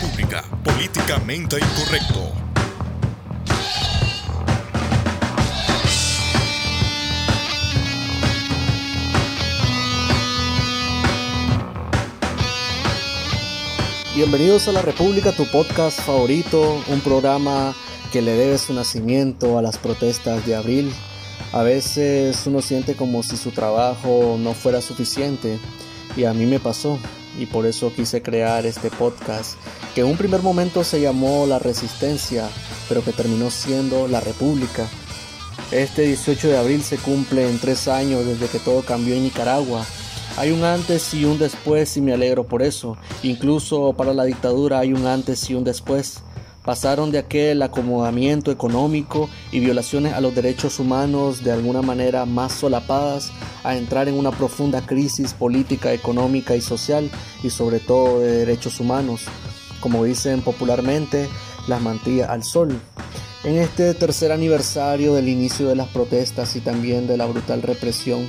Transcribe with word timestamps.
República, 0.00 0.42
políticamente 0.64 1.56
incorrecto. 1.56 2.32
Bienvenidos 14.16 14.68
a 14.68 14.72
La 14.72 14.82
República, 14.82 15.32
tu 15.32 15.46
podcast 15.46 16.00
favorito, 16.00 16.82
un 16.88 17.00
programa 17.00 17.74
que 18.12 18.22
le 18.22 18.32
debe 18.32 18.58
su 18.58 18.72
nacimiento 18.74 19.58
a 19.58 19.62
las 19.62 19.78
protestas 19.78 20.44
de 20.46 20.56
abril. 20.56 20.92
A 21.52 21.62
veces 21.62 22.44
uno 22.46 22.62
siente 22.62 22.96
como 22.96 23.22
si 23.22 23.36
su 23.36 23.50
trabajo 23.52 24.36
no 24.38 24.54
fuera 24.54 24.80
suficiente 24.80 25.58
y 26.16 26.24
a 26.24 26.32
mí 26.32 26.46
me 26.46 26.58
pasó 26.58 26.98
y 27.38 27.46
por 27.46 27.66
eso 27.66 27.92
quise 27.94 28.22
crear 28.22 28.66
este 28.66 28.90
podcast 28.90 29.54
que 29.94 30.00
en 30.00 30.08
un 30.08 30.16
primer 30.16 30.42
momento 30.42 30.84
se 30.84 31.00
llamó 31.00 31.46
La 31.46 31.58
Resistencia, 31.58 32.48
pero 32.88 33.04
que 33.04 33.12
terminó 33.12 33.50
siendo 33.50 34.08
La 34.08 34.20
República. 34.20 34.88
Este 35.70 36.02
18 36.02 36.48
de 36.48 36.56
abril 36.56 36.82
se 36.82 36.98
cumple 36.98 37.48
en 37.48 37.58
tres 37.58 37.88
años 37.88 38.26
desde 38.26 38.48
que 38.48 38.58
todo 38.58 38.82
cambió 38.82 39.14
en 39.14 39.24
Nicaragua. 39.24 39.84
Hay 40.36 40.50
un 40.50 40.64
antes 40.64 41.14
y 41.14 41.24
un 41.24 41.38
después 41.38 41.96
y 41.96 42.00
me 42.00 42.12
alegro 42.12 42.44
por 42.44 42.62
eso. 42.62 42.96
Incluso 43.22 43.92
para 43.92 44.12
la 44.12 44.24
dictadura 44.24 44.80
hay 44.80 44.92
un 44.92 45.06
antes 45.06 45.48
y 45.48 45.54
un 45.54 45.64
después. 45.64 46.22
Pasaron 46.64 47.10
de 47.10 47.18
aquel 47.18 47.60
acomodamiento 47.60 48.50
económico 48.50 49.28
y 49.52 49.60
violaciones 49.60 50.14
a 50.14 50.22
los 50.22 50.34
derechos 50.34 50.80
humanos 50.80 51.44
de 51.44 51.52
alguna 51.52 51.82
manera 51.82 52.24
más 52.24 52.52
solapadas 52.52 53.32
a 53.64 53.76
entrar 53.76 54.08
en 54.08 54.14
una 54.14 54.30
profunda 54.30 54.80
crisis 54.80 55.34
política, 55.34 55.92
económica 55.92 56.56
y 56.56 56.62
social 56.62 57.10
y 57.42 57.50
sobre 57.50 57.80
todo 57.80 58.20
de 58.20 58.32
derechos 58.32 58.80
humanos, 58.80 59.24
como 59.80 60.04
dicen 60.04 60.40
popularmente, 60.40 61.28
las 61.68 61.82
mantillas 61.82 62.30
al 62.30 62.42
sol. 62.42 62.80
En 63.44 63.56
este 63.56 63.92
tercer 63.92 64.32
aniversario 64.32 65.12
del 65.12 65.28
inicio 65.28 65.68
de 65.68 65.76
las 65.76 65.88
protestas 65.88 66.56
y 66.56 66.60
también 66.60 67.06
de 67.06 67.18
la 67.18 67.26
brutal 67.26 67.60
represión, 67.60 68.26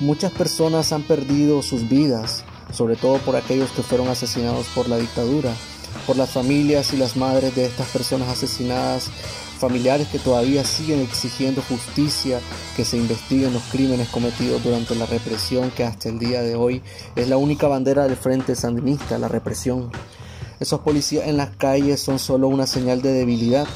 muchas 0.00 0.32
personas 0.32 0.92
han 0.92 1.04
perdido 1.04 1.62
sus 1.62 1.88
vidas, 1.88 2.42
sobre 2.72 2.96
todo 2.96 3.18
por 3.18 3.36
aquellos 3.36 3.70
que 3.70 3.84
fueron 3.84 4.08
asesinados 4.08 4.66
por 4.74 4.88
la 4.88 4.96
dictadura 4.96 5.52
por 6.06 6.16
las 6.16 6.30
familias 6.30 6.92
y 6.92 6.96
las 6.96 7.16
madres 7.16 7.54
de 7.54 7.66
estas 7.66 7.88
personas 7.88 8.28
asesinadas, 8.28 9.10
familiares 9.58 10.08
que 10.08 10.18
todavía 10.18 10.64
siguen 10.64 11.00
exigiendo 11.00 11.62
justicia, 11.62 12.40
que 12.76 12.84
se 12.84 12.96
investiguen 12.96 13.52
los 13.52 13.62
crímenes 13.64 14.08
cometidos 14.08 14.64
durante 14.64 14.94
la 14.94 15.06
represión 15.06 15.70
que 15.70 15.84
hasta 15.84 16.08
el 16.08 16.18
día 16.18 16.42
de 16.42 16.56
hoy 16.56 16.82
es 17.14 17.28
la 17.28 17.36
única 17.36 17.68
bandera 17.68 18.04
del 18.04 18.16
Frente 18.16 18.56
Sandinista, 18.56 19.18
la 19.18 19.28
represión. 19.28 19.90
Esos 20.60 20.80
policías 20.80 21.26
en 21.26 21.36
las 21.36 21.50
calles 21.56 22.00
son 22.00 22.18
solo 22.18 22.48
una 22.48 22.66
señal 22.66 23.00
de 23.02 23.12
debilidad. 23.12 23.66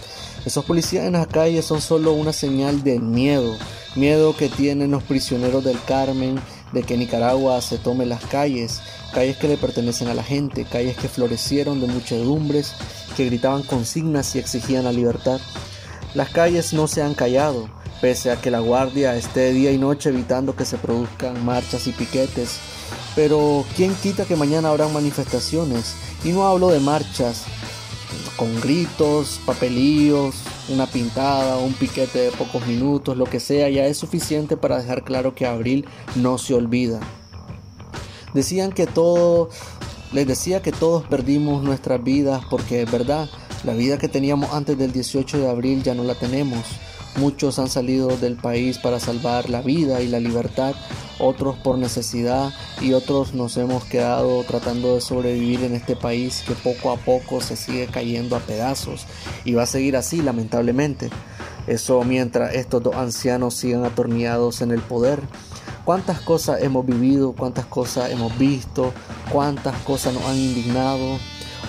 Esos 0.44 0.64
policías 0.64 1.06
en 1.06 1.14
las 1.14 1.26
calles 1.26 1.64
son 1.64 1.80
solo 1.80 2.12
una 2.12 2.32
señal 2.32 2.82
de 2.82 2.98
miedo, 2.98 3.56
miedo 3.96 4.36
que 4.36 4.48
tienen 4.48 4.90
los 4.90 5.02
prisioneros 5.02 5.64
del 5.64 5.78
Carmen 5.86 6.38
de 6.74 6.82
que 6.82 6.96
Nicaragua 6.98 7.62
se 7.62 7.78
tome 7.78 8.04
las 8.04 8.22
calles, 8.24 8.80
calles 9.14 9.36
que 9.36 9.48
le 9.48 9.56
pertenecen 9.56 10.08
a 10.08 10.14
la 10.14 10.22
gente, 10.22 10.64
calles 10.64 10.96
que 10.96 11.08
florecieron 11.08 11.80
de 11.80 11.86
muchedumbres, 11.86 12.74
que 13.16 13.24
gritaban 13.24 13.62
consignas 13.62 14.34
y 14.34 14.40
exigían 14.40 14.84
la 14.84 14.92
libertad. 14.92 15.40
Las 16.14 16.30
calles 16.30 16.72
no 16.72 16.86
se 16.86 17.02
han 17.02 17.14
callado, 17.14 17.68
pese 18.00 18.30
a 18.30 18.36
que 18.36 18.50
la 18.50 18.58
guardia 18.58 19.16
esté 19.16 19.52
día 19.52 19.72
y 19.72 19.78
noche 19.78 20.10
evitando 20.10 20.54
que 20.54 20.66
se 20.66 20.76
produzcan 20.76 21.44
marchas 21.44 21.86
y 21.86 21.92
piquetes. 21.92 22.58
Pero 23.14 23.64
¿quién 23.76 23.94
quita 23.94 24.24
que 24.24 24.36
mañana 24.36 24.70
habrán 24.70 24.92
manifestaciones? 24.92 25.94
Y 26.24 26.32
no 26.32 26.46
hablo 26.46 26.68
de 26.68 26.80
marchas 26.80 27.44
con 28.36 28.60
gritos, 28.60 29.40
papelillos, 29.46 30.34
una 30.68 30.86
pintada, 30.86 31.58
un 31.58 31.74
piquete 31.74 32.18
de 32.20 32.30
pocos 32.30 32.66
minutos, 32.66 33.16
lo 33.16 33.24
que 33.24 33.40
sea, 33.40 33.68
ya 33.68 33.86
es 33.86 33.98
suficiente 33.98 34.56
para 34.56 34.78
dejar 34.78 35.04
claro 35.04 35.34
que 35.34 35.46
abril 35.46 35.86
no 36.16 36.38
se 36.38 36.54
olvida. 36.54 37.00
Decían 38.32 38.72
que 38.72 38.86
todo, 38.86 39.50
les 40.12 40.26
decía 40.26 40.62
que 40.62 40.72
todos 40.72 41.04
perdimos 41.04 41.62
nuestras 41.62 42.02
vidas 42.02 42.44
porque 42.50 42.82
es 42.82 42.90
verdad, 42.90 43.28
la 43.64 43.74
vida 43.74 43.98
que 43.98 44.08
teníamos 44.08 44.52
antes 44.52 44.76
del 44.76 44.92
18 44.92 45.38
de 45.38 45.48
abril 45.48 45.82
ya 45.82 45.94
no 45.94 46.04
la 46.04 46.14
tenemos. 46.14 46.64
Muchos 47.16 47.58
han 47.58 47.68
salido 47.68 48.08
del 48.16 48.36
país 48.36 48.78
para 48.78 48.98
salvar 48.98 49.48
la 49.48 49.62
vida 49.62 50.02
y 50.02 50.08
la 50.08 50.18
libertad, 50.18 50.74
otros 51.18 51.56
por 51.56 51.78
necesidad 51.78 52.52
y 52.80 52.92
otros 52.92 53.34
nos 53.34 53.56
hemos 53.56 53.84
quedado 53.84 54.42
tratando 54.44 54.94
de 54.94 55.00
sobrevivir 55.00 55.62
en 55.64 55.74
este 55.74 55.96
país 55.96 56.44
que 56.46 56.54
poco 56.54 56.90
a 56.90 56.96
poco 56.96 57.40
se 57.40 57.56
sigue 57.56 57.86
cayendo 57.86 58.36
a 58.36 58.40
pedazos 58.40 59.06
y 59.44 59.54
va 59.54 59.64
a 59.64 59.66
seguir 59.66 59.96
así 59.96 60.22
lamentablemente. 60.22 61.10
Eso 61.66 62.02
mientras 62.04 62.54
estos 62.54 62.82
dos 62.82 62.94
ancianos 62.94 63.54
sigan 63.54 63.84
atornillados 63.84 64.60
en 64.60 64.70
el 64.70 64.80
poder. 64.80 65.22
Cuántas 65.84 66.20
cosas 66.20 66.62
hemos 66.62 66.86
vivido, 66.86 67.32
cuántas 67.32 67.66
cosas 67.66 68.10
hemos 68.10 68.36
visto, 68.38 68.92
cuántas 69.30 69.76
cosas 69.82 70.14
nos 70.14 70.24
han 70.24 70.36
indignado, 70.36 71.18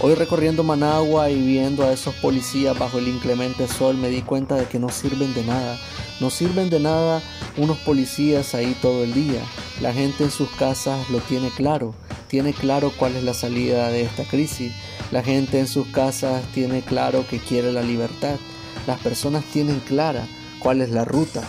Hoy 0.02 0.14
recorriendo 0.14 0.64
Managua 0.64 1.30
y 1.30 1.42
viendo 1.42 1.84
a 1.84 1.94
esos 1.94 2.14
policías 2.16 2.78
bajo 2.78 3.00
el 3.00 3.08
inclemente 3.08 3.68
sol 3.68 3.96
me 3.96 4.10
di 4.10 4.22
cuenta 4.22 4.56
de 4.56 4.66
que 4.66 4.78
no 4.78 4.90
sirven 4.90 5.34
de 5.34 5.44
nada. 5.44 5.80
No 6.20 6.30
sirven 6.30 6.70
de 6.70 6.80
nada 6.80 7.22
unos 7.58 7.78
policías 7.80 8.54
ahí 8.56 8.76
todo 8.82 9.04
el 9.04 9.14
día. 9.14 9.42
La 9.82 9.94
gente 9.94 10.26
en 10.26 10.32
sus 10.32 10.50
casas 10.52 11.10
lo 11.10 11.20
tiene 11.20 11.50
claro. 11.50 11.96
Tiene 12.28 12.54
claro 12.54 12.92
cuál 12.98 13.16
es 13.16 13.24
la 13.24 13.34
salida 13.34 13.90
de 13.90 14.02
esta 14.02 14.26
crisis. 14.26 14.74
La 15.12 15.24
gente 15.24 15.60
en 15.60 15.68
sus 15.68 15.88
casas 15.88 16.44
tiene 16.54 16.82
claro 16.82 17.26
que 17.28 17.40
quiere 17.40 17.72
la 17.72 17.82
libertad. 17.82 18.36
Las 18.88 19.00
personas 19.00 19.46
tienen 19.46 19.80
clara 19.80 20.28
cuál 20.60 20.82
es 20.82 20.90
la 20.90 21.06
ruta. 21.06 21.42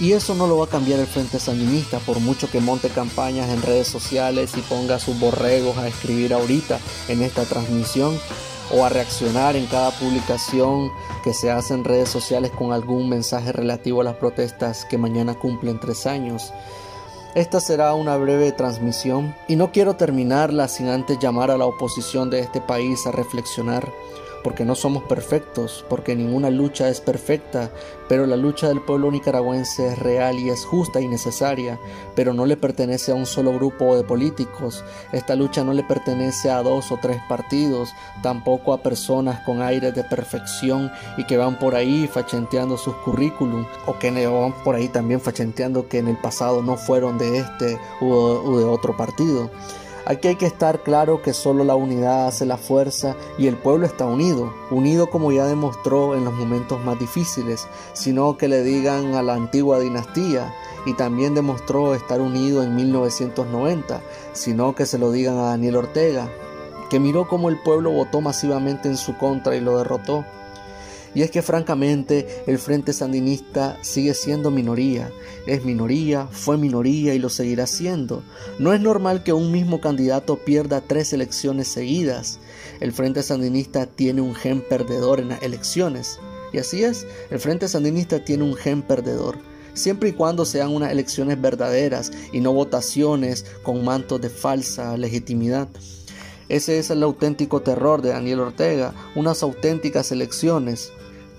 Y 0.00 0.12
eso 0.12 0.34
no 0.34 0.46
lo 0.46 0.58
va 0.58 0.64
a 0.64 0.68
cambiar 0.68 0.98
el 0.98 1.06
Frente 1.06 1.38
Sandinista, 1.38 1.98
por 2.00 2.18
mucho 2.18 2.50
que 2.50 2.60
monte 2.60 2.88
campañas 2.88 3.48
en 3.50 3.62
redes 3.62 3.86
sociales 3.86 4.52
y 4.56 4.60
ponga 4.62 4.98
sus 4.98 5.18
borregos 5.20 5.78
a 5.78 5.86
escribir 5.86 6.34
ahorita 6.34 6.80
en 7.08 7.22
esta 7.22 7.44
transmisión 7.44 8.18
o 8.72 8.84
a 8.84 8.88
reaccionar 8.88 9.54
en 9.56 9.66
cada 9.66 9.92
publicación 9.92 10.90
que 11.22 11.32
se 11.32 11.50
hace 11.50 11.74
en 11.74 11.84
redes 11.84 12.08
sociales 12.08 12.50
con 12.50 12.72
algún 12.72 13.08
mensaje 13.08 13.52
relativo 13.52 14.00
a 14.00 14.04
las 14.04 14.16
protestas 14.16 14.84
que 14.84 14.98
mañana 14.98 15.34
cumplen 15.34 15.78
tres 15.78 16.06
años. 16.06 16.52
Esta 17.34 17.60
será 17.60 17.94
una 17.94 18.16
breve 18.16 18.52
transmisión 18.52 19.34
y 19.48 19.56
no 19.56 19.72
quiero 19.72 19.94
terminarla 19.94 20.68
sin 20.68 20.88
antes 20.88 21.18
llamar 21.18 21.50
a 21.50 21.58
la 21.58 21.66
oposición 21.66 22.30
de 22.30 22.40
este 22.40 22.60
país 22.60 23.06
a 23.06 23.12
reflexionar 23.12 23.92
porque 24.44 24.66
no 24.66 24.74
somos 24.74 25.02
perfectos, 25.04 25.84
porque 25.88 26.14
ninguna 26.14 26.50
lucha 26.50 26.90
es 26.90 27.00
perfecta, 27.00 27.70
pero 28.08 28.26
la 28.26 28.36
lucha 28.36 28.68
del 28.68 28.82
pueblo 28.82 29.10
nicaragüense 29.10 29.88
es 29.88 29.98
real 29.98 30.38
y 30.38 30.50
es 30.50 30.66
justa 30.66 31.00
y 31.00 31.08
necesaria, 31.08 31.80
pero 32.14 32.34
no 32.34 32.44
le 32.44 32.58
pertenece 32.58 33.10
a 33.10 33.14
un 33.14 33.24
solo 33.24 33.54
grupo 33.54 33.96
de 33.96 34.04
políticos, 34.04 34.84
esta 35.12 35.34
lucha 35.34 35.64
no 35.64 35.72
le 35.72 35.82
pertenece 35.82 36.50
a 36.50 36.62
dos 36.62 36.92
o 36.92 36.98
tres 37.00 37.20
partidos, 37.26 37.88
tampoco 38.22 38.74
a 38.74 38.82
personas 38.82 39.40
con 39.40 39.62
aires 39.62 39.94
de 39.94 40.04
perfección 40.04 40.92
y 41.16 41.24
que 41.24 41.38
van 41.38 41.58
por 41.58 41.74
ahí 41.74 42.06
fachenteando 42.06 42.76
sus 42.76 42.94
currículum, 42.96 43.64
o 43.86 43.98
que 43.98 44.10
van 44.26 44.52
por 44.62 44.74
ahí 44.74 44.88
también 44.88 45.22
fachenteando 45.22 45.88
que 45.88 45.98
en 45.98 46.08
el 46.08 46.18
pasado 46.18 46.62
no 46.62 46.76
fueron 46.76 47.16
de 47.16 47.38
este 47.38 47.78
o 48.02 48.58
de 48.58 48.64
otro 48.64 48.94
partido. 48.94 49.50
Aquí 50.06 50.28
hay 50.28 50.36
que 50.36 50.46
estar 50.46 50.82
claro 50.82 51.22
que 51.22 51.32
solo 51.32 51.64
la 51.64 51.74
unidad 51.74 52.26
hace 52.26 52.44
la 52.44 52.58
fuerza 52.58 53.16
y 53.38 53.46
el 53.46 53.56
pueblo 53.56 53.86
está 53.86 54.04
unido, 54.04 54.52
unido 54.70 55.08
como 55.08 55.32
ya 55.32 55.46
demostró 55.46 56.14
en 56.14 56.26
los 56.26 56.34
momentos 56.34 56.78
más 56.84 56.98
difíciles, 56.98 57.66
sino 57.94 58.36
que 58.36 58.48
le 58.48 58.62
digan 58.62 59.14
a 59.14 59.22
la 59.22 59.32
antigua 59.32 59.80
dinastía 59.80 60.54
y 60.84 60.92
también 60.92 61.34
demostró 61.34 61.94
estar 61.94 62.20
unido 62.20 62.62
en 62.62 62.76
1990, 62.76 64.02
sino 64.34 64.74
que 64.74 64.84
se 64.84 64.98
lo 64.98 65.10
digan 65.10 65.38
a 65.38 65.48
Daniel 65.48 65.76
Ortega, 65.76 66.28
que 66.90 67.00
miró 67.00 67.26
cómo 67.26 67.48
el 67.48 67.58
pueblo 67.62 67.90
votó 67.90 68.20
masivamente 68.20 68.88
en 68.88 68.98
su 68.98 69.16
contra 69.16 69.56
y 69.56 69.60
lo 69.60 69.78
derrotó. 69.78 70.26
Y 71.14 71.22
es 71.22 71.30
que 71.30 71.42
francamente 71.42 72.44
el 72.46 72.58
Frente 72.58 72.92
Sandinista 72.92 73.78
sigue 73.82 74.14
siendo 74.14 74.50
minoría. 74.50 75.10
Es 75.46 75.64
minoría, 75.64 76.26
fue 76.26 76.58
minoría 76.58 77.14
y 77.14 77.18
lo 77.18 77.28
seguirá 77.28 77.66
siendo. 77.66 78.22
No 78.58 78.72
es 78.72 78.80
normal 78.80 79.22
que 79.22 79.32
un 79.32 79.52
mismo 79.52 79.80
candidato 79.80 80.36
pierda 80.36 80.80
tres 80.80 81.12
elecciones 81.12 81.68
seguidas. 81.68 82.40
El 82.80 82.92
Frente 82.92 83.22
Sandinista 83.22 83.86
tiene 83.86 84.20
un 84.20 84.34
gen 84.34 84.62
perdedor 84.68 85.20
en 85.20 85.28
las 85.28 85.42
elecciones. 85.42 86.18
Y 86.52 86.58
así 86.58 86.82
es, 86.82 87.06
el 87.30 87.38
Frente 87.38 87.68
Sandinista 87.68 88.24
tiene 88.24 88.44
un 88.44 88.54
gen 88.54 88.82
perdedor 88.82 89.38
siempre 89.74 90.10
y 90.10 90.12
cuando 90.12 90.44
sean 90.44 90.72
unas 90.72 90.92
elecciones 90.92 91.40
verdaderas 91.40 92.12
y 92.32 92.40
no 92.40 92.52
votaciones 92.52 93.44
con 93.62 93.84
mantos 93.84 94.20
de 94.20 94.30
falsa 94.30 94.96
legitimidad. 94.96 95.68
Ese 96.48 96.78
es 96.78 96.90
el 96.90 97.02
auténtico 97.02 97.62
terror 97.62 98.02
de 98.02 98.10
Daniel 98.10 98.40
Ortega, 98.40 98.94
unas 99.14 99.42
auténticas 99.42 100.12
elecciones, 100.12 100.92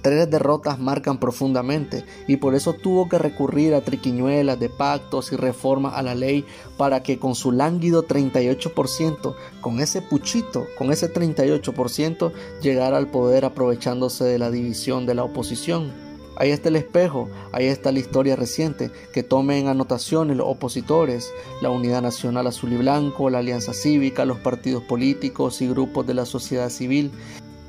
Tres 0.05 0.29
derrotas 0.29 0.77
marcan 0.77 1.19
profundamente 1.19 2.05
y 2.27 2.37
por 2.37 2.53
eso 2.53 2.73
tuvo 2.73 3.09
que 3.09 3.17
recurrir 3.17 3.73
a 3.73 3.81
triquiñuelas 3.81 4.59
de 4.59 4.69
pactos 4.69 5.31
y 5.31 5.35
reformas 5.35 5.95
a 5.95 6.03
la 6.03 6.13
ley 6.13 6.45
para 6.77 7.01
que 7.01 7.17
con 7.17 7.33
su 7.33 7.51
lánguido 7.51 8.05
38%, 8.05 9.33
con 9.61 9.79
ese 9.79 10.03
puchito, 10.03 10.67
con 10.77 10.91
ese 10.91 11.11
38%, 11.11 12.31
llegara 12.61 12.97
al 12.97 13.07
poder 13.07 13.45
aprovechándose 13.45 14.25
de 14.25 14.37
la 14.37 14.51
división 14.51 15.07
de 15.07 15.15
la 15.15 15.23
oposición. 15.23 15.91
Ahí 16.37 16.51
está 16.51 16.69
el 16.69 16.75
espejo, 16.75 17.27
ahí 17.51 17.65
está 17.65 17.91
la 17.91 17.97
historia 17.97 18.35
reciente, 18.35 18.91
que 19.11 19.23
tomen 19.23 19.69
anotaciones 19.69 20.37
los 20.37 20.47
opositores, 20.47 21.33
la 21.63 21.71
Unidad 21.71 22.03
Nacional 22.03 22.45
Azul 22.45 22.73
y 22.73 22.77
Blanco, 22.77 23.31
la 23.31 23.39
Alianza 23.39 23.73
Cívica, 23.73 24.23
los 24.23 24.37
partidos 24.37 24.83
políticos 24.83 25.63
y 25.63 25.67
grupos 25.67 26.05
de 26.05 26.13
la 26.13 26.27
sociedad 26.27 26.69
civil, 26.69 27.11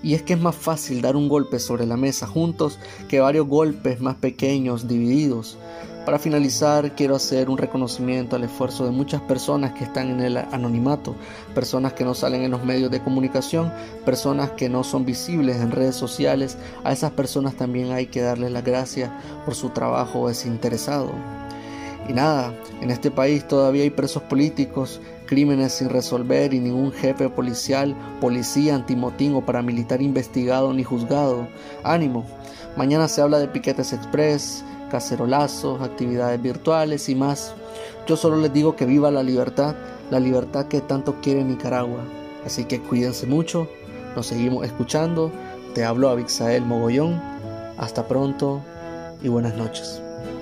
y 0.03 0.15
es 0.15 0.23
que 0.23 0.35
es 0.35 0.41
más 0.41 0.55
fácil 0.55 1.03
dar 1.03 1.17
un 1.17 1.29
golpe 1.29 1.59
sobre 1.59 1.87
la 1.87 1.97
mesa 1.97 2.27
juntos 2.27 2.79
que 3.09 3.21
varios 3.21 3.47
golpes 3.47 4.01
más 4.01 4.17
pequeños 4.17 4.89
divididos. 4.89 5.59
Para 6.07 6.21
finalizar, 6.21 6.95
quiero 6.95 7.17
hacer 7.17 7.51
un 7.51 7.59
reconocimiento 7.59 8.37
al 8.37 8.45
esfuerzo 8.45 8.85
de 8.85 8.93
muchas 8.93 9.21
personas 9.23 9.73
que 9.73 9.83
están 9.83 10.09
en 10.09 10.21
el 10.21 10.37
anonimato, 10.37 11.17
personas 11.53 11.95
que 11.95 12.05
no 12.05 12.15
salen 12.15 12.43
en 12.43 12.53
los 12.53 12.65
medios 12.65 12.93
de 12.93 13.03
comunicación, 13.03 13.73
personas 14.05 14.53
que 14.53 14.69
no 14.69 14.85
son 14.85 15.05
visibles 15.05 15.57
en 15.57 15.73
redes 15.73 15.97
sociales. 15.97 16.59
A 16.85 16.93
esas 16.93 17.11
personas 17.11 17.57
también 17.57 17.91
hay 17.91 18.07
que 18.07 18.21
darles 18.21 18.53
las 18.53 18.63
gracias 18.63 19.11
por 19.45 19.57
su 19.57 19.71
trabajo 19.71 20.29
desinteresado. 20.29 21.11
Y 22.09 22.13
nada, 22.13 22.55
en 22.81 22.93
este 22.93 23.11
país 23.11 23.49
todavía 23.49 23.83
hay 23.83 23.91
presos 23.91 24.23
políticos, 24.23 25.01
crímenes 25.27 25.75
sin 25.75 25.91
resolver 25.91 26.55
y 26.55 26.61
ningún 26.61 26.93
jefe 26.93 27.29
policial, 27.29 27.95
policía, 28.21 28.75
antimotín 28.75 29.35
o 29.35 29.45
paramilitar 29.45 30.01
investigado 30.01 30.73
ni 30.73 30.85
juzgado. 30.85 31.49
Ánimo, 31.85 32.25
mañana 32.77 33.09
se 33.09 33.21
habla 33.21 33.39
de 33.39 33.49
piquetes 33.49 33.93
express, 33.93 34.65
cacerolazos, 34.91 35.83
actividades 35.83 36.41
virtuales 36.41 37.09
y 37.09 37.15
más. 37.15 37.55
Yo 38.07 38.17
solo 38.17 38.37
les 38.37 38.53
digo 38.53 38.77
que 38.77 38.87
viva 38.87 39.11
la 39.11 39.23
libertad, 39.23 39.75
la 40.11 40.21
libertad 40.21 40.67
que 40.67 40.81
tanto 40.81 41.21
quiere 41.21 41.45
Nicaragua. 41.45 42.01
Así 42.45 42.65
que 42.65 42.81
cuídense 42.81 43.27
mucho, 43.27 43.69
nos 44.15 44.27
seguimos 44.29 44.65
escuchando. 44.65 45.33
Te 45.75 45.85
hablo 45.85 46.09
Abixael 46.09 46.65
Mogollón. 46.65 47.21
Hasta 47.77 48.09
pronto 48.09 48.63
y 49.23 49.29
buenas 49.29 49.55
noches. 49.57 50.01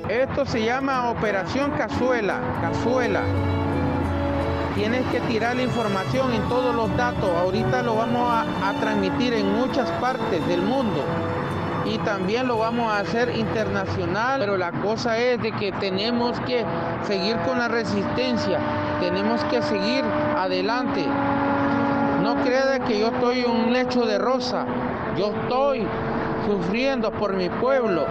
Esto 0.09 0.45
se 0.45 0.63
llama 0.63 1.11
Operación 1.11 1.73
Cazuela, 1.73 2.41
Cazuela. 2.61 3.25
Tienes 4.75 5.07
que 5.13 5.21
tirar 5.21 5.55
la 5.55 5.63
información 5.63 6.33
en 6.33 6.43
todos 6.49 6.75
los 6.75 6.95
datos. 6.97 7.31
Ahorita 7.31 7.83
lo 7.83 7.95
vamos 7.95 8.29
a, 8.29 8.73
transmitir 8.81 9.33
en 9.33 9.53
muchas 9.53 9.89
partes 10.01 10.47
del 10.49 10.63
mundo 10.63 11.01
y 11.87 11.99
también 11.99 12.49
lo 12.49 12.59
vamos 12.59 12.93
a 12.93 12.99
hacer 12.99 13.37
internacional, 13.37 14.41
pero 14.41 14.57
la 14.57 14.73
cosa 14.73 15.17
es 15.17 15.41
de 15.41 15.53
que 15.53 15.71
tenemos 15.73 16.41
que 16.41 16.65
seguir 17.07 17.37
con 17.47 17.59
la 17.59 17.69
resistencia, 17.69 18.59
tenemos 19.01 19.45
que 19.45 19.63
seguir 19.63 20.05
adelante. 20.37 21.07
No 22.23 22.35
crea 22.43 22.81
que 22.81 22.99
yo 22.99 23.09
estoy 23.09 23.45
un 23.45 23.73
lecho 23.73 24.05
de 24.05 24.19
rosa, 24.19 24.67
yo 25.17 25.33
estoy 25.43 25.87
sufriendo 26.47 27.13
por 27.13 27.35
mi 27.35 27.49
pueblo 27.49 28.07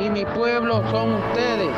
y 0.00 0.08
mi 0.08 0.24
pueblo 0.24 0.82
son 0.90 1.14
ustedes. 1.14 1.70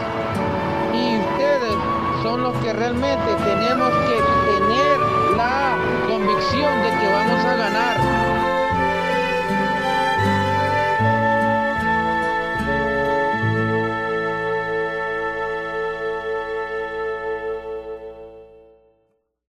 Y 0.94 1.18
ustedes 1.18 1.89
son 2.22 2.42
los 2.42 2.54
que 2.58 2.72
realmente 2.72 3.34
tenemos 3.44 3.90
que 4.08 4.18
tener 4.52 4.98
la 5.36 5.76
convicción 6.06 6.82
de 6.82 6.90
que 6.98 7.19